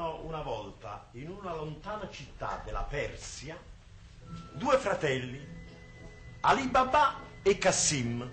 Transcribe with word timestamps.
C'erano 0.00 0.24
una 0.24 0.40
volta 0.40 1.08
in 1.12 1.28
una 1.28 1.54
lontana 1.54 2.08
città 2.08 2.62
della 2.64 2.84
Persia 2.84 3.54
due 4.54 4.78
fratelli, 4.78 5.38
Ali 6.40 6.68
Baba 6.68 7.16
e 7.42 7.58
Cassim. 7.58 8.26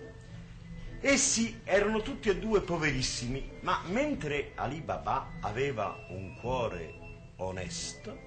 Essi 1.01 1.59
erano 1.65 2.01
tutti 2.01 2.29
e 2.29 2.39
due 2.39 2.61
poverissimi, 2.61 3.57
ma 3.63 3.81
mentre 3.87 4.53
Ali 4.55 4.79
Baba 4.79 5.31
aveva 5.41 5.93
un 6.07 6.37
cuore 6.39 7.33
onesto 7.35 8.17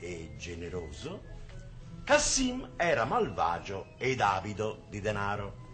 e 0.00 0.30
generoso, 0.38 1.22
Cassim 2.02 2.66
era 2.76 3.04
malvagio 3.04 3.88
ed 3.98 4.22
avido 4.22 4.84
di 4.88 5.02
denaro. 5.02 5.67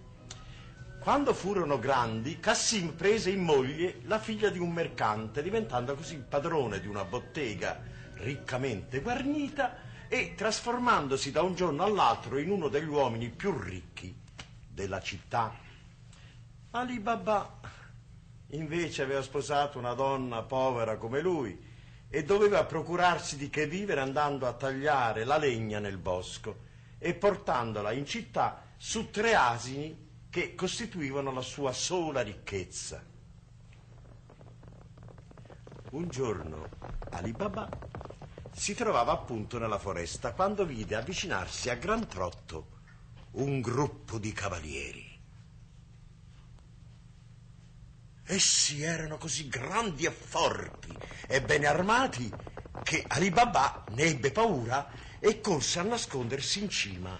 Quando 1.05 1.35
furono 1.35 1.79
grandi, 1.79 2.41
Cassim 2.41 2.95
prese 2.95 3.29
in 3.29 3.43
moglie 3.43 4.01
la 4.05 4.19
figlia 4.19 4.49
di 4.49 4.59
un 4.59 4.73
mercante, 4.73 5.43
diventando 5.43 5.95
così 5.95 6.17
padrone 6.17 6.81
di 6.81 6.87
una 6.87 7.05
bottega 7.05 7.79
riccamente 8.15 9.03
guarnita 9.03 9.77
e 10.09 10.33
trasformandosi 10.35 11.31
da 11.31 11.43
un 11.43 11.55
giorno 11.55 11.83
all'altro 11.83 12.39
in 12.39 12.51
uno 12.51 12.69
degli 12.69 12.89
uomini 12.89 13.29
più 13.29 13.55
ricchi 13.55 14.17
della 14.67 15.03
città. 15.03 15.55
Ali 16.71 16.99
Baba 17.01 17.61
invece 18.53 19.03
aveva 19.03 19.21
sposato 19.21 19.79
una 19.79 19.93
donna 19.93 20.41
povera 20.41 20.97
come 20.97 21.21
lui 21.21 21.63
e 22.09 22.25
doveva 22.25 22.65
procurarsi 22.65 23.37
di 23.37 23.51
che 23.51 23.67
vivere 23.67 24.01
andando 24.01 24.47
a 24.47 24.55
tagliare 24.55 25.25
la 25.25 25.37
legna 25.37 25.81
nel 25.81 25.99
bosco 25.99 26.61
e 26.99 27.13
portandola 27.13 27.93
in 27.93 28.07
città 28.07 28.63
su 28.79 29.11
tre 29.11 29.35
asini 29.35 30.04
che 30.35 30.57
costituivano 30.57 31.31
la 31.31 31.43
sua 31.43 31.71
sola 31.71 32.21
ricchezza. 32.21 33.01
Un 35.91 36.09
giorno 36.09 36.71
Ali 37.11 37.31
Baba 37.31 37.69
si 38.53 38.75
trovava 38.75 39.13
appunto 39.13 39.61
nella 39.61 39.79
foresta 39.79 40.33
quando 40.33 40.67
vide 40.67 40.97
avvicinarsi 40.97 41.71
a 41.71 41.77
gran 41.77 42.09
trotto 42.09 42.81
un 43.35 43.61
gruppo 43.61 44.19
di 44.19 44.33
cavalieri. 44.33 45.21
Essi 48.25 48.83
erano 48.83 49.19
così 49.19 49.47
grandi 49.47 50.05
e 50.05 50.11
forti 50.11 50.99
e 51.29 51.43
bene 51.43 51.67
armati 51.67 52.29
che 52.83 53.05
Ali 53.07 53.31
Baba 53.31 53.85
ne 53.91 54.03
ebbe 54.03 54.33
paura 54.33 54.91
e 55.21 55.41
corse 55.41 55.79
a 55.79 55.85
nascondersi 55.85 56.61
in 56.61 56.69
cima 56.71 57.17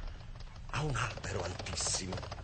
a 0.71 0.83
un 0.83 0.97
albero 0.97 1.45
altissimo. 1.45 2.44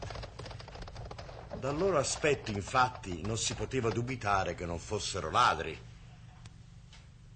Dal 1.61 1.77
loro 1.77 1.99
aspetto, 1.99 2.51
infatti, 2.51 3.21
non 3.21 3.37
si 3.37 3.53
poteva 3.53 3.91
dubitare 3.91 4.55
che 4.55 4.65
non 4.65 4.79
fossero 4.79 5.31
ladri. 5.31 5.79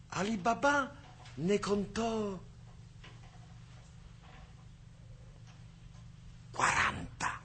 Ali 0.08 0.38
Baba 0.38 0.90
ne 1.34 1.58
contò 1.58 2.40
40. 6.52 7.40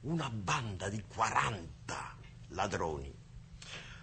Una 0.00 0.28
banda 0.28 0.88
di 0.88 1.04
40 1.06 2.16
ladroni. 2.48 3.14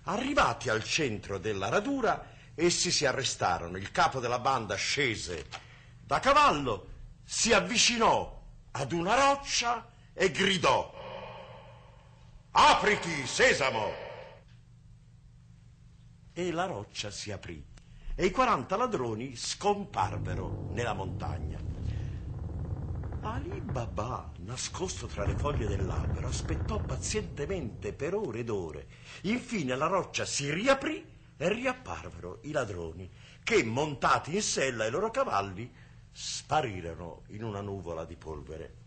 Arrivati 0.03 0.69
al 0.69 0.85
centro 0.85 1.37
della 1.37 1.67
radura, 1.67 2.31
essi 2.55 2.91
si 2.91 3.05
arrestarono. 3.05 3.75
Il 3.75 3.91
capo 3.91 4.21
della 4.21 4.39
banda 4.39 4.75
scese 4.75 5.47
da 5.99 6.21
cavallo, 6.21 6.87
si 7.25 7.51
avvicinò 7.51 8.41
ad 8.71 8.93
una 8.93 9.15
roccia 9.15 9.91
e 10.13 10.31
gridò 10.31 11.03
Apriti, 12.57 13.27
sesamo! 13.27 13.91
E 16.31 16.51
la 16.53 16.65
roccia 16.65 17.11
si 17.11 17.29
aprì 17.33 17.61
e 18.15 18.25
i 18.27 18.31
40 18.31 18.77
ladroni 18.77 19.35
scomparvero 19.35 20.61
nella 20.67 20.93
montagna. 20.93 21.61
Ali 23.23 23.59
Baba, 23.59 24.31
nascosto 24.37 25.07
tra 25.07 25.25
le 25.25 25.35
foglie 25.35 25.67
dell'albero, 25.67 26.27
aspettò 26.27 26.79
pazientemente 26.79 27.91
per 27.91 28.15
ore 28.15 28.39
ed 28.39 28.49
ore. 28.49 28.87
Infine 29.23 29.75
la 29.75 29.87
roccia 29.87 30.23
si 30.23 30.49
riaprì 30.49 31.05
e 31.35 31.49
riapparvero 31.49 32.39
i 32.43 32.51
ladroni, 32.51 33.11
che, 33.43 33.65
montati 33.65 34.33
in 34.33 34.41
sella 34.41 34.85
ai 34.85 34.91
loro 34.91 35.11
cavalli, 35.11 35.69
sparirono 36.09 37.23
in 37.27 37.43
una 37.43 37.59
nuvola 37.59 38.05
di 38.05 38.15
polvere. 38.15 38.84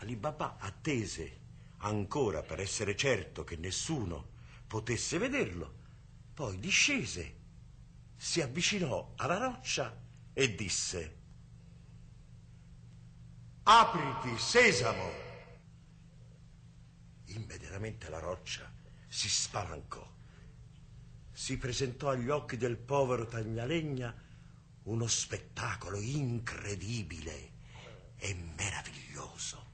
Ali 0.00 0.16
Baba 0.16 0.56
attese 0.58 1.38
ancora 1.78 2.42
per 2.42 2.58
essere 2.58 2.96
certo 2.96 3.44
che 3.44 3.56
nessuno 3.56 4.28
potesse 4.66 5.18
vederlo, 5.18 5.74
poi 6.32 6.58
discese, 6.58 7.36
si 8.16 8.40
avvicinò 8.40 9.12
alla 9.16 9.36
roccia 9.36 9.94
e 10.32 10.54
disse 10.54 11.16
Apriti, 13.64 14.38
sesamo! 14.38 15.10
Immediatamente 17.26 18.08
la 18.08 18.18
roccia 18.20 18.72
si 19.06 19.28
spalancò. 19.28 20.08
Si 21.30 21.58
presentò 21.58 22.08
agli 22.08 22.30
occhi 22.30 22.56
del 22.56 22.78
povero 22.78 23.26
Tagnalegna 23.26 24.14
uno 24.84 25.06
spettacolo 25.06 25.98
incredibile 25.98 27.52
e 28.16 28.34
meraviglioso 28.56 29.69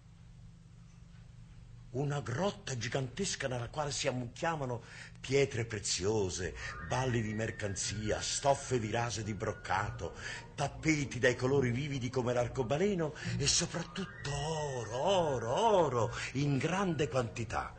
una 1.96 2.20
grotta 2.20 2.76
gigantesca 2.76 3.48
nella 3.48 3.68
quale 3.68 3.90
si 3.90 4.06
ammucchiavano 4.06 4.82
pietre 5.18 5.64
preziose, 5.64 6.54
balli 6.88 7.22
di 7.22 7.32
mercanzia, 7.32 8.20
stoffe 8.20 8.78
di 8.78 8.90
rase 8.90 9.22
di 9.22 9.32
broccato, 9.34 10.14
tappeti 10.54 11.18
dai 11.18 11.34
colori 11.34 11.70
vividi 11.70 12.10
come 12.10 12.32
l'arcobaleno 12.32 13.14
e 13.38 13.46
soprattutto 13.46 14.30
oro, 14.30 14.96
oro, 14.96 15.54
oro 15.54 16.14
in 16.32 16.58
grande 16.58 17.08
quantità. 17.08 17.74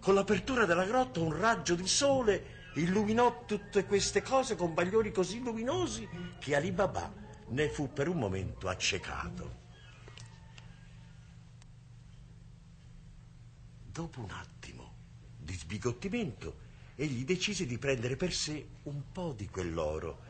Con 0.00 0.14
l'apertura 0.14 0.66
della 0.66 0.84
grotta 0.84 1.20
un 1.20 1.36
raggio 1.36 1.74
di 1.74 1.88
sole 1.88 2.54
illuminò 2.74 3.44
tutte 3.46 3.86
queste 3.86 4.22
cose 4.22 4.54
con 4.54 4.74
bagliori 4.74 5.10
così 5.10 5.42
luminosi 5.42 6.06
che 6.38 6.54
Ali 6.54 6.72
Baba 6.72 7.10
ne 7.48 7.68
fu 7.70 7.90
per 7.92 8.08
un 8.08 8.18
momento 8.18 8.68
accecato. 8.68 9.65
Dopo 13.96 14.20
un 14.20 14.30
attimo 14.30 14.92
di 15.38 15.54
sbigottimento, 15.54 16.54
egli 16.96 17.24
decise 17.24 17.64
di 17.64 17.78
prendere 17.78 18.14
per 18.16 18.30
sé 18.30 18.66
un 18.82 19.10
po' 19.10 19.32
di 19.32 19.48
quell'oro. 19.48 20.20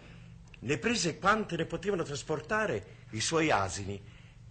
Ne 0.61 0.79
prese 0.79 1.19
quante 1.19 1.57
ne 1.57 1.65
potevano 1.65 2.05
trasportare 2.05 3.07
i 3.11 3.21
suoi 3.21 3.51
asini 3.51 4.01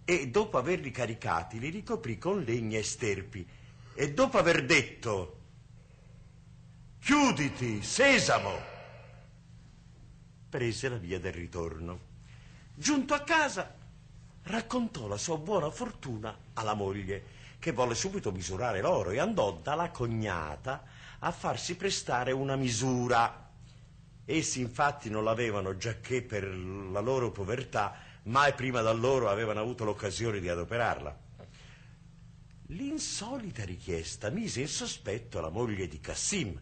e 0.04 0.28
dopo 0.28 0.58
averli 0.58 0.90
caricati 0.90 1.58
li 1.58 1.70
ricoprì 1.70 2.18
con 2.18 2.42
legna 2.42 2.76
e 2.76 2.82
sterpi 2.82 3.48
e 3.94 4.12
dopo 4.12 4.36
aver 4.36 4.66
detto 4.66 5.40
chiuditi, 7.00 7.82
sesamo, 7.82 8.60
prese 10.50 10.90
la 10.90 10.98
via 10.98 11.18
del 11.18 11.32
ritorno. 11.32 12.00
Giunto 12.74 13.14
a 13.14 13.22
casa, 13.22 13.74
raccontò 14.42 15.06
la 15.06 15.16
sua 15.16 15.38
buona 15.38 15.70
fortuna 15.70 16.36
alla 16.52 16.74
moglie 16.74 17.44
che 17.58 17.72
volle 17.72 17.94
subito 17.94 18.32
misurare 18.32 18.80
l'oro 18.80 19.10
e 19.10 19.18
andò 19.18 19.52
dalla 19.62 19.90
cognata 19.90 20.84
a 21.20 21.30
farsi 21.30 21.76
prestare 21.76 22.32
una 22.32 22.56
misura. 22.56 23.50
Essi 24.24 24.60
infatti 24.60 25.08
non 25.10 25.24
l'avevano 25.24 25.76
giacché 25.76 26.22
per 26.22 26.44
la 26.46 27.00
loro 27.00 27.30
povertà 27.30 27.94
mai 28.24 28.52
prima 28.54 28.80
da 28.80 28.92
loro 28.92 29.28
avevano 29.28 29.60
avuto 29.60 29.84
l'occasione 29.84 30.40
di 30.40 30.48
adoperarla. 30.48 31.24
L'insolita 32.70 33.64
richiesta 33.64 34.30
mise 34.30 34.60
in 34.60 34.68
sospetto 34.68 35.40
la 35.40 35.50
moglie 35.50 35.86
di 35.86 36.00
Cassim, 36.00 36.60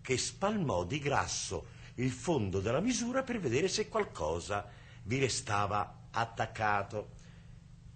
che 0.00 0.16
spalmò 0.16 0.84
di 0.84 1.00
grasso 1.00 1.78
il 1.96 2.10
fondo 2.12 2.60
della 2.60 2.80
misura 2.80 3.22
per 3.22 3.40
vedere 3.40 3.68
se 3.68 3.88
qualcosa 3.88 4.66
vi 5.02 5.18
restava 5.18 6.06
attaccato. 6.10 7.18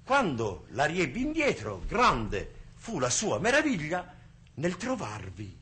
Quando 0.04 0.66
la 0.70 0.84
riebbi 0.84 1.22
indietro, 1.22 1.82
grande 1.86 2.72
fu 2.74 2.98
la 2.98 3.08
sua 3.08 3.38
meraviglia 3.38 4.14
nel 4.54 4.76
trovarvi 4.76 5.58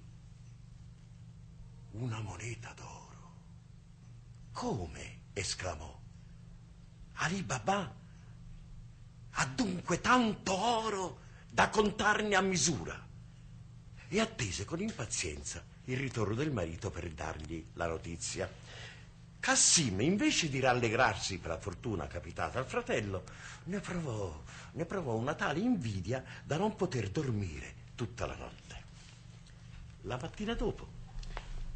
una 1.93 2.21
moneta 2.21 2.73
d'oro. 2.75 3.35
Come? 4.53 5.21
esclamò. 5.33 6.00
Ali 7.15 7.43
Baba 7.43 7.94
ha 9.31 9.47
dunque 9.47 10.00
tanto 10.00 10.53
oro 10.59 11.21
da 11.49 11.69
contarne 11.69 12.35
a 12.35 12.41
misura. 12.41 13.00
E 14.09 14.21
attese 14.21 14.65
con 14.65 14.81
impazienza 14.81 15.65
il 15.85 15.97
ritorno 15.97 16.35
del 16.35 16.50
marito 16.50 16.91
per 16.91 17.09
dargli 17.11 17.65
la 17.75 17.87
notizia. 17.87 18.50
Cassim, 19.43 20.00
invece 20.03 20.49
di 20.49 20.61
rallegrarsi 20.61 21.39
per 21.39 21.50
la 21.50 21.59
fortuna 21.59 22.06
capitata 22.06 22.61
al 22.61 22.65
fratello, 22.65 23.25
ne 23.65 23.81
provò, 23.81 24.41
ne 24.75 24.85
provò 24.85 25.15
una 25.15 25.35
tale 25.35 25.59
invidia 25.59 26.23
da 26.44 26.56
non 26.56 26.77
poter 26.77 27.11
dormire 27.11 27.75
tutta 27.97 28.25
la 28.25 28.37
notte. 28.37 28.83
La 30.03 30.17
mattina 30.23 30.55
dopo 30.55 30.87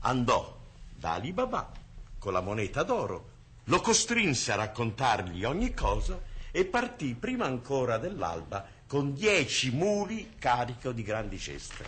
andò 0.03 0.57
da 0.95 1.15
Ali 1.15 1.33
Baba 1.33 1.73
con 2.21 2.33
la 2.33 2.41
moneta 2.41 2.85
d'oro, 2.85 3.31
lo 3.65 3.81
costrinse 3.81 4.53
a 4.53 4.55
raccontargli 4.55 5.43
ogni 5.43 5.75
cosa 5.75 6.23
e 6.53 6.67
partì 6.67 7.15
prima 7.15 7.47
ancora 7.47 7.99
dell'alba 7.99 8.65
con 8.87 9.13
dieci 9.13 9.73
muli 9.73 10.37
carico 10.39 10.93
di 10.93 11.03
grandi 11.03 11.37
ceste. 11.37 11.85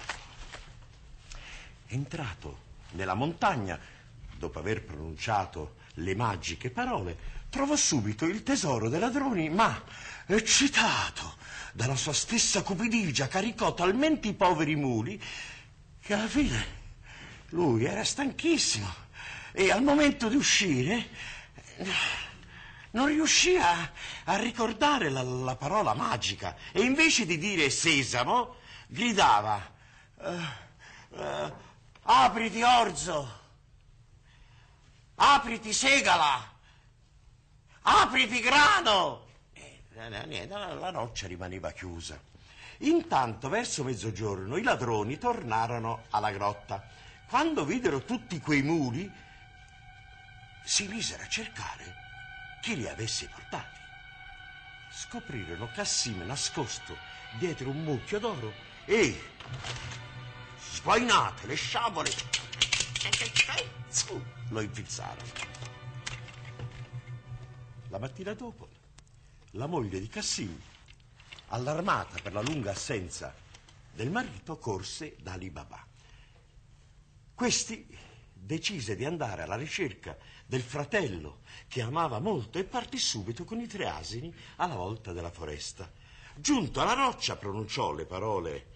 Entrato 1.86 2.66
nella 2.94 3.14
montagna, 3.14 3.78
dopo 4.38 4.58
aver 4.58 4.84
pronunciato 4.84 5.76
le 5.94 6.14
magiche 6.14 6.70
parole, 6.70 7.36
trovò 7.50 7.76
subito 7.76 8.24
il 8.24 8.42
tesoro 8.42 8.88
dei 8.88 9.00
ladroni, 9.00 9.50
ma 9.50 9.82
eccitato 10.26 11.36
dalla 11.72 11.96
sua 11.96 12.12
stessa 12.12 12.62
cupidigia, 12.62 13.28
caricò 13.28 13.74
talmente 13.74 14.28
i 14.28 14.34
poveri 14.34 14.76
muli 14.76 15.20
che 16.00 16.14
alla 16.14 16.28
fine 16.28 16.76
lui 17.50 17.84
era 17.84 18.04
stanchissimo 18.04 19.06
e 19.52 19.70
al 19.70 19.82
momento 19.82 20.28
di 20.28 20.36
uscire 20.36 21.08
non 22.90 23.06
riuscì 23.06 23.56
a, 23.56 23.90
a 24.24 24.36
ricordare 24.36 25.10
la, 25.10 25.22
la, 25.22 25.56
parola 25.56 25.94
magica 25.94 26.56
e 26.72 26.82
invece 26.82 27.26
di 27.26 27.38
dire 27.38 27.70
sesamo 27.70 28.56
gridava 28.86 29.74
uh, 30.16 30.32
uh, 31.10 31.52
apriti 32.02 32.62
orzo, 32.62 33.40
apriti 35.20 35.72
segala, 35.72 36.48
apriti 37.82 38.40
grano. 38.40 39.26
E, 39.52 39.82
niente, 40.26 40.54
la 40.54 40.90
roccia 40.90 41.26
rimaneva 41.26 41.70
chiusa. 41.72 42.20
Intanto, 42.78 43.48
verso 43.48 43.82
mezzogiorno, 43.82 44.56
i 44.56 44.62
ladroni 44.62 45.18
tornarono 45.18 46.04
alla 46.10 46.30
grotta. 46.30 46.86
Quando 47.28 47.64
videro 47.64 48.02
tutti 48.04 48.38
quei 48.40 48.62
muli, 48.62 49.10
si 50.64 50.86
misero 50.86 51.22
a 51.22 51.28
cercare 51.28 51.94
chi 52.60 52.76
li 52.76 52.88
avesse 52.88 53.28
portati. 53.28 53.78
Scoprirono 54.90 55.70
Cassim 55.72 56.22
nascosto 56.24 56.96
dietro 57.38 57.70
un 57.70 57.82
mucchio 57.82 58.18
d'oro 58.18 58.52
e, 58.84 59.32
sguainate 60.58 61.46
le 61.46 61.54
sciabole, 61.54 62.10
lo 64.50 64.60
infilzarono. 64.60 65.30
La 67.88 67.98
mattina 67.98 68.34
dopo, 68.34 68.68
la 69.52 69.66
moglie 69.66 70.00
di 70.00 70.08
Cassim, 70.08 70.60
allarmata 71.48 72.18
per 72.20 72.32
la 72.32 72.40
lunga 72.40 72.72
assenza 72.72 73.34
del 73.92 74.10
marito, 74.10 74.58
corse 74.58 75.16
da 75.20 75.32
Ali 75.32 75.50
Baba. 75.50 75.86
Questi 77.34 77.86
decise 78.32 78.96
di 78.96 79.04
andare 79.04 79.42
alla 79.42 79.56
ricerca 79.56 80.16
del 80.46 80.62
fratello 80.62 81.40
che 81.68 81.82
amava 81.82 82.18
molto 82.18 82.58
e 82.58 82.64
partì 82.64 82.98
subito 82.98 83.44
con 83.44 83.60
i 83.60 83.66
tre 83.66 83.88
asini 83.88 84.34
alla 84.56 84.74
volta 84.74 85.12
della 85.12 85.30
foresta. 85.30 85.90
Giunto 86.36 86.80
alla 86.80 86.94
roccia 86.94 87.36
pronunciò 87.36 87.92
le 87.92 88.06
parole 88.06 88.66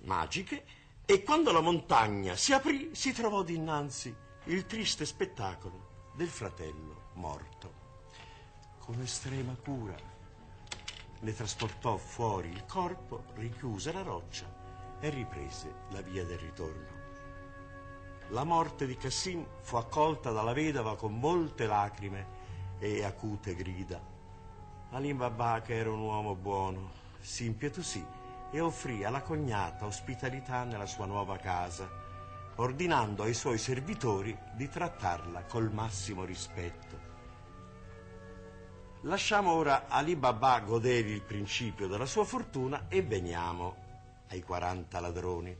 magiche 0.00 0.64
e 1.10 1.22
quando 1.22 1.52
la 1.52 1.62
montagna 1.62 2.36
si 2.36 2.52
aprì 2.52 2.90
si 2.92 3.14
trovò 3.14 3.42
dinanzi 3.42 4.14
il 4.44 4.66
triste 4.66 5.06
spettacolo 5.06 6.10
del 6.12 6.28
fratello 6.28 7.12
morto. 7.14 7.72
Con 8.78 9.00
estrema 9.00 9.54
cura 9.54 9.96
ne 11.20 11.34
trasportò 11.34 11.96
fuori 11.96 12.50
il 12.50 12.66
corpo, 12.66 13.24
richiuse 13.36 13.90
la 13.90 14.02
roccia 14.02 14.54
e 15.00 15.08
riprese 15.08 15.72
la 15.92 16.02
via 16.02 16.26
del 16.26 16.40
ritorno. 16.40 16.90
La 18.28 18.44
morte 18.44 18.86
di 18.86 18.98
Cassim 18.98 19.46
fu 19.62 19.76
accolta 19.76 20.30
dalla 20.30 20.52
vedova 20.52 20.94
con 20.94 21.18
molte 21.18 21.64
lacrime 21.64 22.26
e 22.78 23.02
acute 23.02 23.54
grida. 23.54 23.98
Ali 24.90 25.14
Baba, 25.14 25.62
che 25.62 25.74
era 25.74 25.90
un 25.90 26.00
uomo 26.00 26.34
buono, 26.34 26.90
si 27.18 27.46
impietosì 27.46 28.17
e 28.50 28.60
offrì 28.60 29.04
alla 29.04 29.22
cognata 29.22 29.84
ospitalità 29.84 30.64
nella 30.64 30.86
sua 30.86 31.06
nuova 31.06 31.36
casa, 31.36 31.88
ordinando 32.56 33.22
ai 33.22 33.34
suoi 33.34 33.58
servitori 33.58 34.36
di 34.54 34.68
trattarla 34.68 35.44
col 35.44 35.72
massimo 35.72 36.24
rispetto. 36.24 37.06
Lasciamo 39.02 39.52
ora 39.52 39.86
Ali 39.86 40.16
Baba 40.16 40.58
godere 40.60 41.10
il 41.10 41.22
principio 41.22 41.86
della 41.86 42.06
sua 42.06 42.24
fortuna 42.24 42.88
e 42.88 43.02
veniamo 43.02 43.76
ai 44.28 44.42
40 44.42 45.00
ladroni. 45.00 45.56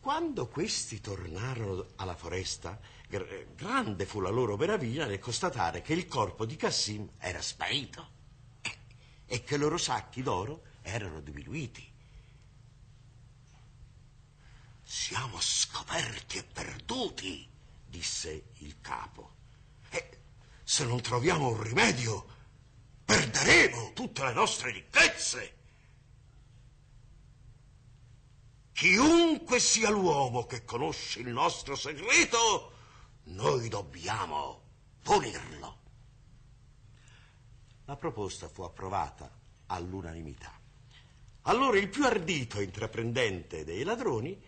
Quando 0.00 0.48
questi 0.48 1.00
tornarono 1.00 1.88
alla 1.96 2.16
foresta, 2.16 2.78
gr- 3.06 3.54
grande 3.54 4.06
fu 4.06 4.20
la 4.20 4.30
loro 4.30 4.56
meraviglia 4.56 5.06
nel 5.06 5.18
constatare 5.18 5.82
che 5.82 5.92
il 5.92 6.06
corpo 6.06 6.46
di 6.46 6.56
Cassim 6.56 7.08
era 7.18 7.40
sparito 7.42 8.08
eh, 8.62 8.76
e 9.26 9.44
che 9.44 9.54
i 9.54 9.58
loro 9.58 9.76
sacchi 9.76 10.22
d'oro 10.22 10.62
erano 10.90 11.20
diminuiti. 11.20 11.88
Siamo 14.82 15.40
scoperti 15.40 16.38
e 16.38 16.44
perduti, 16.44 17.48
disse 17.86 18.50
il 18.58 18.80
capo. 18.80 19.36
E 19.90 20.18
se 20.64 20.84
non 20.84 21.00
troviamo 21.00 21.48
un 21.48 21.62
rimedio, 21.62 22.26
perderemo 23.04 23.92
tutte 23.92 24.24
le 24.24 24.32
nostre 24.32 24.72
ricchezze. 24.72 25.58
Chiunque 28.72 29.60
sia 29.60 29.90
l'uomo 29.90 30.46
che 30.46 30.64
conosce 30.64 31.20
il 31.20 31.28
nostro 31.28 31.76
segreto, 31.76 32.72
noi 33.24 33.68
dobbiamo 33.68 34.62
punirlo. 35.02 35.78
La 37.84 37.96
proposta 37.96 38.48
fu 38.48 38.62
approvata 38.62 39.30
all'unanimità. 39.66 40.59
Allora 41.50 41.78
il 41.78 41.88
più 41.88 42.04
ardito 42.04 42.60
intraprendente 42.60 43.64
dei 43.64 43.82
ladroni, 43.82 44.40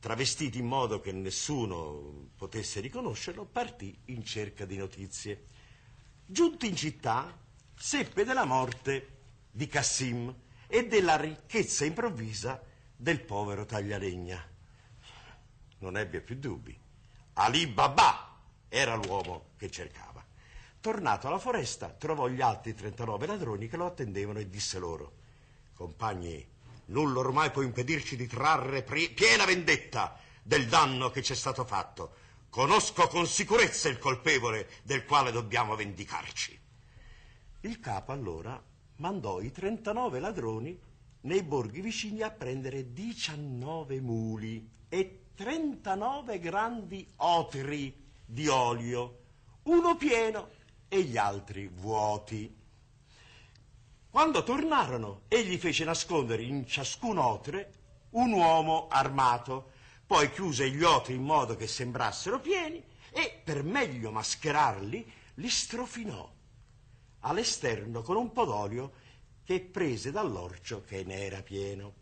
travestiti 0.00 0.58
in 0.58 0.66
modo 0.66 0.98
che 0.98 1.12
nessuno 1.12 2.30
potesse 2.36 2.80
riconoscerlo, 2.80 3.44
partì 3.44 3.96
in 4.06 4.24
cerca 4.24 4.64
di 4.64 4.76
notizie. 4.76 5.44
Giunto 6.26 6.66
in 6.66 6.74
città, 6.74 7.32
seppe 7.76 8.24
della 8.24 8.44
morte 8.44 9.18
di 9.52 9.68
Cassim 9.68 10.34
e 10.66 10.88
della 10.88 11.16
ricchezza 11.16 11.84
improvvisa 11.84 12.60
del 12.96 13.20
povero 13.20 13.64
taglialegna. 13.64 14.44
Non 15.78 15.96
ebbe 15.96 16.20
più 16.22 16.34
dubbi. 16.34 16.76
Ali 17.34 17.68
Baba 17.68 18.36
era 18.68 18.96
l'uomo 18.96 19.50
che 19.56 19.70
cercava. 19.70 20.26
Tornato 20.80 21.28
alla 21.28 21.38
foresta, 21.38 21.90
trovò 21.90 22.26
gli 22.26 22.40
altri 22.40 22.74
39 22.74 23.26
ladroni 23.28 23.68
che 23.68 23.76
lo 23.76 23.86
attendevano 23.86 24.40
e 24.40 24.50
disse 24.50 24.80
loro: 24.80 25.26
Compagni, 25.78 26.44
nulla 26.86 27.20
ormai 27.20 27.52
può 27.52 27.62
impedirci 27.62 28.16
di 28.16 28.26
trarre 28.26 28.82
piena 28.82 29.44
vendetta 29.44 30.18
del 30.42 30.66
danno 30.66 31.08
che 31.10 31.22
ci 31.22 31.34
è 31.34 31.36
stato 31.36 31.64
fatto. 31.64 32.14
Conosco 32.50 33.06
con 33.06 33.28
sicurezza 33.28 33.88
il 33.88 34.00
colpevole 34.00 34.68
del 34.82 35.04
quale 35.04 35.30
dobbiamo 35.30 35.76
vendicarci. 35.76 36.60
Il 37.60 37.78
capo 37.78 38.10
allora 38.10 38.60
mandò 38.96 39.40
i 39.40 39.52
39 39.52 40.18
ladroni 40.18 40.76
nei 41.20 41.44
borghi 41.44 41.80
vicini 41.80 42.22
a 42.22 42.32
prendere 42.32 42.92
19 42.92 44.00
muli 44.00 44.68
e 44.88 45.26
39 45.36 46.40
grandi 46.40 47.06
otri 47.18 47.94
di 48.26 48.48
olio, 48.48 49.18
uno 49.62 49.96
pieno 49.96 50.48
e 50.88 51.02
gli 51.02 51.16
altri 51.16 51.68
vuoti. 51.68 52.57
Quando 54.18 54.42
tornarono, 54.42 55.20
egli 55.28 55.56
fece 55.58 55.84
nascondere 55.84 56.42
in 56.42 56.66
ciascun 56.66 57.18
otre 57.18 57.72
un 58.10 58.32
uomo 58.32 58.88
armato, 58.88 59.70
poi 60.04 60.28
chiuse 60.32 60.68
gli 60.72 60.82
otri 60.82 61.14
in 61.14 61.22
modo 61.22 61.54
che 61.54 61.68
sembrassero 61.68 62.40
pieni 62.40 62.82
e, 63.12 63.40
per 63.44 63.62
meglio 63.62 64.10
mascherarli, 64.10 65.12
li 65.34 65.48
strofinò 65.48 66.28
all'esterno 67.20 68.02
con 68.02 68.16
un 68.16 68.32
po' 68.32 68.44
d'olio 68.44 68.92
che 69.44 69.60
prese 69.60 70.10
dall'orcio 70.10 70.82
che 70.82 71.04
ne 71.04 71.24
era 71.24 71.40
pieno. 71.42 71.94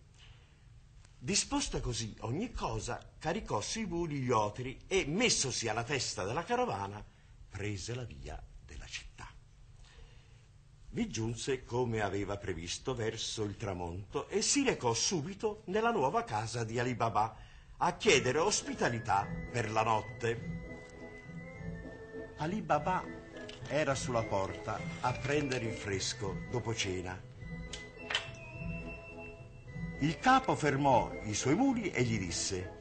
Disposta 1.18 1.80
così 1.80 2.16
ogni 2.20 2.50
cosa, 2.50 3.12
caricò 3.18 3.61
sui 3.61 3.85
muli 3.85 4.20
gli 4.20 4.30
otri 4.30 4.80
e, 4.87 5.04
messosi 5.06 5.68
alla 5.68 5.85
testa 5.85 6.25
della 6.25 6.44
carovana, 6.44 7.04
prese 7.50 7.94
la 7.94 8.04
via. 8.04 8.42
Vi 10.90 11.09
giunse 11.09 11.64
come 11.64 12.00
aveva 12.00 12.37
previsto 12.37 12.95
verso 12.95 13.45
il 13.45 13.57
tramonto 13.57 14.28
e 14.28 14.43
si 14.43 14.64
recò 14.64 14.95
subito 14.95 15.62
nella 15.66 15.90
nuova 15.90 16.25
casa 16.25 16.64
di 16.64 16.78
Ali 16.78 16.95
Baba 16.95 17.37
a 17.78 17.97
chiedere 17.97 18.38
ospitalità 18.38 19.26
per 19.50 19.71
la 19.71 19.83
notte. 19.83 20.64
Ali 22.38 22.62
Baba 22.62 23.05
era 23.69 23.95
sulla 23.95 24.25
porta 24.25 24.81
a 25.00 25.12
prendere 25.12 25.66
il 25.66 25.75
fresco 25.75 26.37
dopo 26.50 26.75
cena 26.75 27.35
il 30.00 30.19
capo 30.19 30.55
fermò 30.55 31.11
i 31.23 31.33
suoi 31.33 31.55
muli 31.55 31.90
e 31.90 32.02
gli 32.02 32.19
disse, 32.19 32.75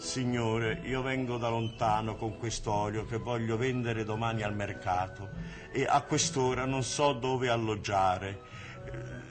Signore, 0.00 0.80
io 0.84 1.02
vengo 1.02 1.36
da 1.36 1.50
lontano 1.50 2.16
con 2.16 2.38
quest'olio 2.38 3.04
che 3.04 3.18
voglio 3.18 3.58
vendere 3.58 4.02
domani 4.02 4.42
al 4.42 4.54
mercato 4.54 5.28
e 5.70 5.84
a 5.86 6.00
quest'ora 6.00 6.64
non 6.64 6.82
so 6.82 7.12
dove 7.12 7.50
alloggiare. 7.50 8.40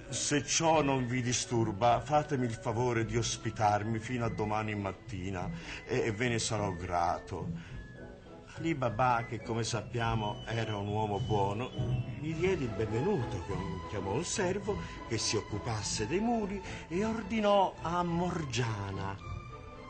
Se 0.09 0.45
ciò 0.45 0.83
non 0.83 1.07
vi 1.07 1.23
disturba, 1.23 1.99
fatemi 2.01 2.45
il 2.45 2.53
favore 2.53 3.03
di 3.03 3.17
ospitarmi 3.17 3.97
fino 3.97 4.25
a 4.25 4.29
domani 4.29 4.75
mattina 4.75 5.49
e 5.87 6.11
ve 6.11 6.29
ne 6.29 6.37
sarò 6.37 6.71
grato. 6.73 7.49
Ali 8.55 8.75
Baba, 8.75 9.25
che 9.27 9.41
come 9.41 9.63
sappiamo 9.63 10.43
era 10.45 10.77
un 10.77 10.87
uomo 10.87 11.19
buono, 11.19 11.71
gli 12.19 12.33
diede 12.35 12.65
il 12.65 12.69
benvenuto, 12.69 13.43
chiamò 13.89 14.13
un 14.13 14.23
servo 14.23 14.77
che 15.07 15.17
si 15.17 15.35
occupasse 15.35 16.05
dei 16.05 16.19
muri 16.19 16.61
e 16.89 17.03
ordinò 17.03 17.73
a 17.81 18.03
Morgiana, 18.03 19.28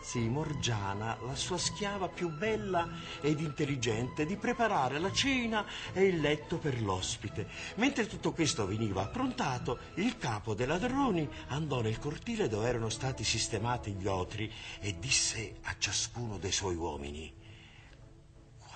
sì, 0.02 0.28
Morgiana, 0.28 1.18
la 1.22 1.36
sua 1.36 1.58
schiava 1.58 2.08
più 2.08 2.30
bella 2.30 2.88
ed 3.22 3.40
intelligente, 3.40 4.26
di 4.26 4.36
preparare 4.38 5.00
la 5.00 5.12
cena 5.12 5.66
e 5.94 6.06
il 6.06 6.20
letto 6.20 6.58
per 6.58 6.82
l'ospite. 6.82 7.48
Mentre 7.76 8.08
tutto 8.08 8.32
questo 8.32 8.66
veniva 8.66 9.04
approntato, 9.04 9.80
il 9.96 10.18
capo 10.18 10.54
dei 10.54 10.68
ladroni 10.68 11.30
andò 11.48 11.82
nel 11.82 12.00
cortile 12.00 12.48
dove 12.48 12.68
erano 12.68 12.90
stati 12.90 13.24
sistemati 13.24 13.92
gli 13.94 14.08
otri 14.08 14.52
e 14.80 14.98
disse 15.00 15.58
a 15.64 15.76
ciascuno 15.78 16.38
dei 16.38 16.52
suoi 16.52 16.76
uomini 16.76 17.40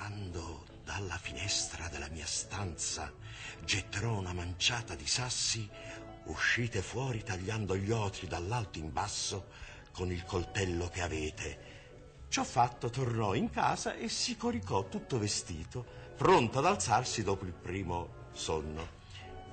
quando 0.04 0.66
dalla 0.84 1.18
finestra 1.18 1.88
della 1.88 2.10
mia 2.10 2.26
stanza 2.26 3.10
getterò 3.64 4.18
una 4.18 4.34
manciata 4.34 4.96
di 4.96 5.08
sassi, 5.08 5.70
uscite 6.26 6.82
fuori 6.82 7.24
tagliando 7.24 7.78
gli 7.78 7.90
otri 7.90 8.28
dall'alto 8.28 8.80
in 8.80 8.92
basso 8.92 9.48
con 9.94 10.12
il 10.12 10.26
coltello 10.26 10.90
che 10.90 11.02
avete. 11.02 11.72
Ciò 12.28 12.44
fatto 12.44 12.90
tornò 12.90 13.36
in 13.36 13.50
casa 13.50 13.94
e 13.94 14.10
si 14.10 14.36
coricò 14.36 14.90
tutto 14.90 15.20
vestito, 15.20 15.86
pronto 16.18 16.58
ad 16.60 16.66
alzarsi 16.66 17.24
dopo 17.24 17.46
il 17.46 17.54
primo 17.54 18.28
sonno. 18.32 19.02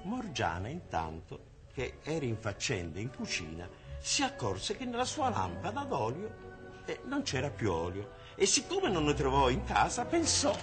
Morgiana, 0.03 0.69
intanto, 0.69 1.49
che 1.73 1.99
era 2.03 2.25
in 2.25 2.39
faccende 2.39 3.01
in 3.01 3.11
cucina, 3.15 3.69
si 4.01 4.23
accorse 4.23 4.77
che 4.77 4.87
nella 4.87 5.05
sua 5.05 5.29
lampada 5.29 5.85
d'olio 5.85 6.83
eh, 6.87 7.01
non 7.05 7.23
c'era 7.23 7.51
più 7.51 7.71
olio 7.71 8.13
e 8.35 8.47
siccome 8.47 8.89
non 8.89 9.05
ne 9.05 9.15
trovò 9.15 9.51
in 9.51 9.63
casa 9.65 10.07
pensò 10.07 10.57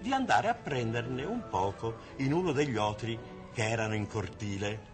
di 0.00 0.12
andare 0.12 0.48
a 0.48 0.54
prenderne 0.54 1.24
un 1.24 1.48
poco 1.48 1.98
in 2.16 2.32
uno 2.32 2.52
degli 2.52 2.76
otri 2.76 3.18
che 3.52 3.68
erano 3.68 3.94
in 3.94 4.06
cortile. 4.06 4.90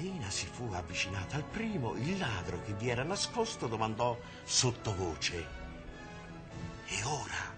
Appena 0.00 0.30
si 0.30 0.46
fu 0.46 0.66
avvicinata 0.72 1.36
al 1.36 1.44
primo, 1.44 1.94
il 1.96 2.16
ladro 2.16 2.62
che 2.62 2.72
vi 2.72 2.88
era 2.88 3.02
nascosto 3.02 3.66
domandò 3.66 4.18
sottovoce: 4.44 5.46
E 6.86 7.04
ora? 7.04 7.49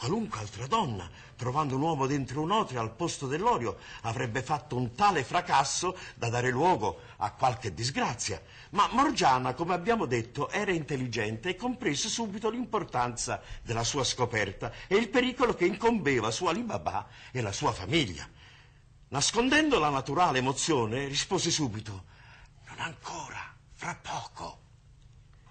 Qualunque 0.00 0.40
altra 0.40 0.66
donna, 0.66 1.10
trovando 1.36 1.76
un 1.76 1.82
uomo 1.82 2.06
dentro 2.06 2.40
un 2.40 2.52
otrio 2.52 2.80
al 2.80 2.94
posto 2.96 3.26
dell'olio, 3.26 3.76
avrebbe 4.00 4.42
fatto 4.42 4.74
un 4.74 4.94
tale 4.94 5.22
fracasso 5.24 5.94
da 6.14 6.30
dare 6.30 6.48
luogo 6.48 7.00
a 7.18 7.32
qualche 7.32 7.74
disgrazia. 7.74 8.40
Ma 8.70 8.88
Morgiana, 8.92 9.52
come 9.52 9.74
abbiamo 9.74 10.06
detto, 10.06 10.48
era 10.48 10.72
intelligente 10.72 11.50
e 11.50 11.54
comprese 11.54 12.08
subito 12.08 12.48
l'importanza 12.48 13.42
della 13.60 13.84
sua 13.84 14.02
scoperta 14.02 14.72
e 14.86 14.96
il 14.96 15.10
pericolo 15.10 15.52
che 15.54 15.66
incombeva 15.66 16.30
su 16.30 16.46
Alibaba 16.46 17.06
e 17.30 17.42
la 17.42 17.52
sua 17.52 17.72
famiglia. 17.72 18.26
Nascondendo 19.08 19.78
la 19.78 19.90
naturale 19.90 20.38
emozione, 20.38 21.08
rispose 21.08 21.50
subito: 21.50 22.04
Non 22.68 22.78
ancora, 22.78 23.54
fra 23.74 24.00
poco. 24.00 24.60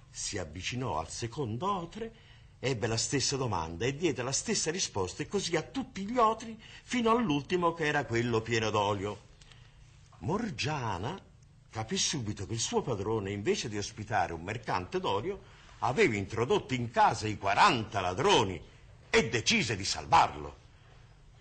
Si 0.10 0.40
avvicinò 0.40 0.98
al 0.98 1.12
secondo 1.12 1.72
otre 1.72 2.29
ebbe 2.60 2.88
la 2.88 2.98
stessa 2.98 3.38
domanda 3.38 3.86
e 3.86 3.96
diede 3.96 4.22
la 4.22 4.32
stessa 4.32 4.70
risposta 4.70 5.24
e 5.24 5.28
così 5.28 5.56
a 5.56 5.62
tutti 5.62 6.06
gli 6.06 6.18
otri 6.18 6.62
fino 6.84 7.12
all'ultimo 7.12 7.74
che 7.74 7.86
era 7.86 8.06
quello 8.06 8.42
pieno 8.42 8.70
d'olio. 8.70 9.28
Morgiana 10.20 11.20
capì 11.70 11.98
subito 11.98 12.46
che 12.46 12.54
il 12.54 12.60
suo 12.60 12.82
padrone, 12.82 13.32
invece 13.32 13.70
di 13.70 13.78
ospitare 13.78 14.34
un 14.34 14.42
mercante 14.42 15.00
d'olio, 15.00 15.58
aveva 15.80 16.16
introdotto 16.16 16.74
in 16.74 16.92
casa 16.92 17.28
i 17.28 17.38
40 17.38 18.02
ladroni 18.02 18.62
e 19.10 19.30
decise 19.30 19.76
di 19.78 19.86
salvarlo. 19.86 20.58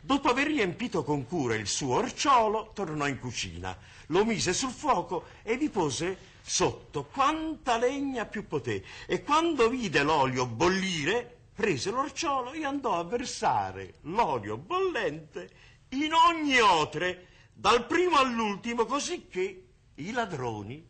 Dopo 0.01 0.29
aver 0.29 0.47
riempito 0.47 1.03
con 1.03 1.27
cura 1.27 1.55
il 1.55 1.67
suo 1.67 1.97
orciolo, 1.97 2.71
tornò 2.73 3.07
in 3.07 3.19
cucina, 3.19 3.77
lo 4.07 4.25
mise 4.25 4.53
sul 4.53 4.71
fuoco 4.71 5.27
e 5.43 5.57
vi 5.57 5.69
pose 5.69 6.37
sotto 6.41 7.05
quanta 7.05 7.77
legna 7.77 8.25
più 8.25 8.47
poté 8.47 8.83
e 9.07 9.23
quando 9.23 9.69
vide 9.69 10.03
l'olio 10.03 10.47
bollire 10.47 11.37
prese 11.53 11.91
l'orciolo 11.91 12.53
e 12.53 12.65
andò 12.65 12.99
a 12.99 13.05
versare 13.05 13.95
l'olio 14.03 14.57
bollente 14.57 15.51
in 15.91 16.13
ogni 16.13 16.59
otre 16.59 17.27
dal 17.53 17.87
primo 17.87 18.17
all'ultimo 18.17 18.87
così 18.87 19.27
che 19.27 19.67
i 19.97 20.13
ladroni 20.13 20.89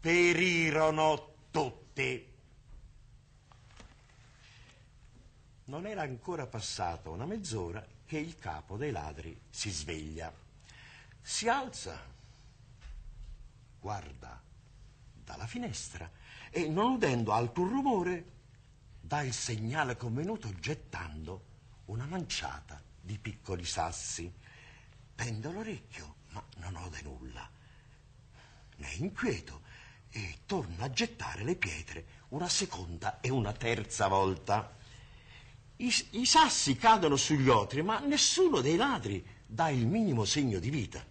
perirono 0.00 1.34
tutti. 1.50 2.26
Non 5.64 5.86
era 5.86 6.02
ancora 6.02 6.46
passata 6.46 7.10
una 7.10 7.26
mezz'ora 7.26 7.86
che 8.08 8.16
il 8.16 8.38
capo 8.38 8.78
dei 8.78 8.90
ladri 8.90 9.38
si 9.50 9.68
sveglia. 9.68 10.32
Si 11.20 11.46
alza, 11.46 12.00
guarda 13.78 14.40
dalla 15.12 15.46
finestra 15.46 16.10
e, 16.48 16.68
non 16.68 16.92
udendo 16.92 17.32
alcun 17.32 17.68
rumore, 17.68 18.24
dà 18.98 19.20
il 19.20 19.34
segnale 19.34 19.98
convenuto 19.98 20.50
gettando 20.58 21.44
una 21.86 22.06
manciata 22.06 22.80
di 22.98 23.18
piccoli 23.18 23.66
sassi. 23.66 24.32
Tende 25.14 25.52
l'orecchio, 25.52 26.14
ma 26.30 26.42
non 26.56 26.76
ode 26.76 27.02
nulla. 27.02 27.46
Ne 28.76 28.88
è 28.88 28.94
inquieto 28.94 29.60
e 30.08 30.38
torna 30.46 30.84
a 30.84 30.90
gettare 30.90 31.44
le 31.44 31.56
pietre 31.56 32.06
una 32.28 32.48
seconda 32.48 33.20
e 33.20 33.28
una 33.28 33.52
terza 33.52 34.08
volta. 34.08 34.76
I, 35.80 35.94
I, 36.10 36.26
sassi 36.26 36.76
cadono 36.76 37.16
sugli 37.16 37.48
otri, 37.48 37.82
ma 37.82 38.00
nessuno 38.00 38.60
dei 38.60 38.76
ladri 38.76 39.24
dà 39.46 39.68
il 39.68 39.86
minimo 39.86 40.24
segno 40.24 40.58
di 40.58 40.70
vita. 40.70 41.04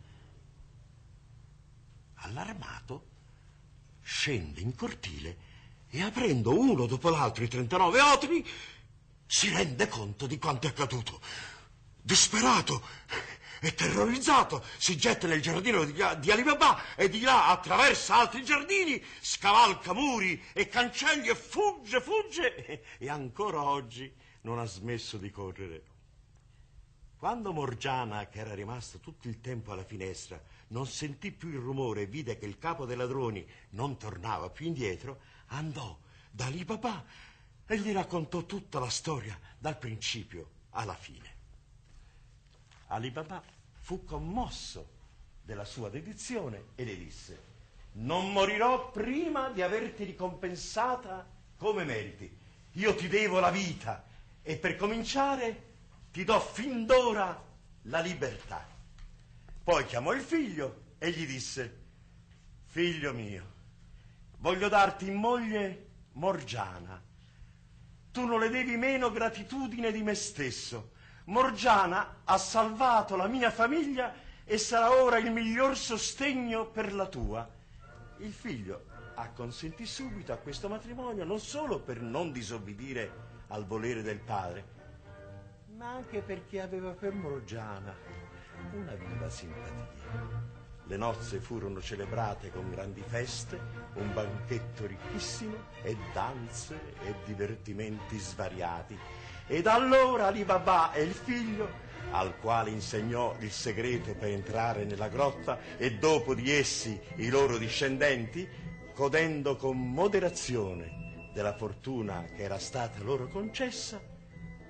Allarmato, 2.16 3.06
scende 4.02 4.60
in 4.60 4.76
cortile 4.76 5.38
e 5.90 6.02
aprendo 6.02 6.58
uno 6.58 6.86
dopo 6.86 7.10
l'altro 7.10 7.44
i 7.44 7.48
39 7.48 8.02
otri 8.02 8.46
si 9.26 9.50
rende 9.50 9.88
conto 9.88 10.28
di 10.28 10.38
quanto 10.38 10.68
è 10.68 10.70
accaduto. 10.70 11.22
Disperato 12.02 12.84
e 13.62 13.74
terrorizzato 13.74 14.64
si 14.78 14.98
getta 14.98 15.28
nel 15.28 15.42
giardino 15.42 15.84
di, 15.84 15.94
di 16.20 16.32
Alibaba 16.32 16.96
e 16.96 17.10
di 17.10 17.22
là 17.22 17.48
attraversa 17.48 18.16
altri 18.16 18.44
giardini, 18.44 19.04
scavalca 19.20 19.94
muri 19.94 20.42
e 20.54 20.68
cancelli 20.68 21.28
e 21.30 21.36
fugge, 21.36 22.02
fugge 22.02 22.84
e 22.98 23.10
ancora 23.10 23.64
oggi 23.64 24.14
non 24.42 24.60
ha 24.60 24.66
smesso 24.66 25.18
di 25.18 25.30
correre. 25.32 25.84
Quando 27.18 27.52
Morgiana, 27.52 28.28
che 28.28 28.40
era 28.40 28.54
rimasta 28.54 29.00
tutto 29.00 29.28
il 29.28 29.42
tempo 29.42 29.72
alla 29.72 29.84
finestra, 29.84 30.40
non 30.68 30.86
sentì 30.86 31.32
più 31.32 31.50
il 31.50 31.58
rumore 31.58 32.04
e 32.04 32.06
vide 32.06 32.38
che 32.38 32.46
il 32.46 32.60
capo 32.60 32.86
dei 32.86 32.96
ladroni 32.96 33.46
non 33.72 33.98
tornava 33.98 34.52
più 34.52 34.68
indietro, 34.68 35.22
andò 35.48 35.98
da 36.30 36.52
papà 36.66 37.06
e 37.66 37.80
gli 37.80 37.92
raccontò 37.92 38.46
tutta 38.46 38.80
la 38.80 38.90
storia 38.90 39.38
dal 39.58 39.80
principio 39.80 40.50
alla 40.72 40.94
fine. 40.94 41.37
Alibaba 42.88 43.44
fu 43.82 44.04
commosso 44.04 44.96
della 45.42 45.66
sua 45.66 45.90
dedizione 45.90 46.68
e 46.76 46.84
le 46.84 46.98
disse 46.98 47.56
non 47.98 48.32
morirò 48.32 48.92
prima 48.92 49.50
di 49.50 49.62
averti 49.62 50.04
ricompensata 50.04 51.26
come 51.58 51.84
meriti. 51.84 52.30
Io 52.74 52.96
ti 52.96 53.08
devo 53.08 53.40
la 53.40 53.50
vita 53.50 54.06
e 54.44 54.58
per 54.58 54.76
cominciare 54.76 55.64
ti 56.12 56.24
do 56.24 56.40
fin 56.40 56.86
d'ora 56.86 57.44
la 57.84 58.00
libertà. 58.00 58.68
Poi 59.64 59.86
chiamò 59.86 60.14
il 60.14 60.22
figlio 60.22 60.84
e 61.00 61.10
gli 61.12 61.26
disse, 61.26 61.86
figlio 62.66 63.14
mio, 63.14 63.54
voglio 64.38 64.70
darti 64.70 65.08
in 65.08 65.16
moglie 65.16 65.86
Morgiana. 66.14 67.02
Tu 68.12 68.26
non 68.26 68.40
le 68.40 68.50
devi 68.50 68.78
meno 68.78 69.12
gratitudine 69.12 69.92
di 69.92 70.04
me 70.04 70.14
stesso. 70.14 70.92
Morgiana 71.28 72.22
ha 72.24 72.38
salvato 72.38 73.18
la 73.18 73.28
mia 73.28 73.52
famiglia 73.52 74.14
e 74.46 74.58
sarà 74.58 74.92
ora 75.02 75.18
il 75.18 75.30
miglior 75.30 75.76
sostegno 75.76 76.68
per 76.68 76.94
la 76.94 77.06
tua. 77.08 77.46
Il 78.20 78.32
figlio 78.32 78.86
acconsentì 79.16 79.86
subito 79.86 80.32
a 80.32 80.38
questo 80.38 80.70
matrimonio 80.70 81.26
non 81.26 81.40
solo 81.40 81.80
per 81.80 82.02
non 82.02 82.32
disobbedire 82.32 83.26
al 83.48 83.66
volere 83.66 84.04
del 84.04 84.20
padre, 84.20 84.76
ma 85.76 85.92
anche 85.92 86.22
perché 86.22 86.62
aveva 86.62 86.92
per 86.92 87.14
Morgiana 87.14 87.94
una 88.72 88.94
viva 88.94 89.30
simpatia. 89.30 90.56
Le 90.86 90.96
nozze 90.96 91.42
furono 91.42 91.82
celebrate 91.82 92.52
con 92.52 92.70
grandi 92.72 93.04
feste, 93.06 93.60
un 93.96 94.14
banchetto 94.14 94.86
ricchissimo 94.86 95.58
e 95.82 95.98
danze 96.14 96.94
e 97.04 97.14
divertimenti 97.26 98.18
svariati. 98.18 98.98
Ed 99.48 99.66
allora 99.66 100.28
Ali 100.28 100.44
Baba 100.44 100.92
e 100.92 101.04
il 101.04 101.14
figlio, 101.14 101.86
al 102.12 102.38
quale 102.40 102.70
insegnò 102.70 103.36
il 103.40 103.52
segreto 103.52 104.14
per 104.14 104.30
entrare 104.30 104.84
nella 104.84 105.08
grotta 105.08 105.60
e 105.78 105.94
dopo 105.96 106.34
di 106.34 106.52
essi 106.52 107.00
i 107.18 107.30
loro 107.30 107.58
discendenti, 107.58 108.48
godendo 108.94 109.56
con 109.56 109.78
moderazione 109.78 111.30
della 111.34 111.56
fortuna 111.56 112.26
che 112.36 112.44
era 112.44 112.60
stata 112.60 113.02
loro 113.04 113.28
concessa, 113.28 114.02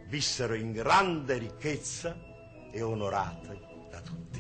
vissero 0.08 0.54
in 0.54 0.72
grande 0.72 1.38
ricchezza 1.38 2.16
e 2.72 2.82
onorati 2.82 3.60
da 3.90 4.00
tutti. 4.02 4.37